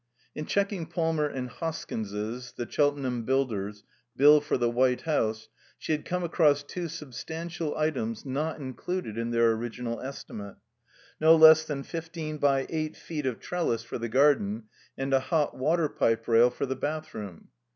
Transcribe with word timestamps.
In 0.33 0.47
checking 0.47 0.87
Palmer 0.87 1.27
and 1.27 1.47
Hoskins's, 1.47 2.53
the 2.53 2.67
Cheltenham 2.67 3.21
builders, 3.23 3.83
bill 4.17 4.41
for 4.41 4.57
the 4.57 4.67
White 4.67 5.01
House 5.01 5.47
she 5.77 5.91
had 5.91 6.05
come 6.05 6.23
across 6.23 6.63
two 6.63 6.87
substantial 6.87 7.77
items 7.77 8.25
not 8.25 8.57
included 8.59 9.15
in 9.15 9.29
their 9.29 9.51
original 9.51 10.01
estimate: 10.01 10.55
no 11.19 11.35
less 11.35 11.65
than 11.65 11.83
fifteen 11.83 12.39
by 12.39 12.65
eight 12.71 12.97
feet 12.97 13.27
of 13.27 13.39
trellis 13.39 13.83
for 13.83 13.99
the 13.99 14.09
garden 14.09 14.63
and 14.97 15.13
a 15.13 15.19
hot 15.19 15.55
water 15.55 15.87
pipe 15.87 16.27
rail 16.27 16.49
for 16.49 16.65
the 16.65 16.75
bathroom. 16.75 17.49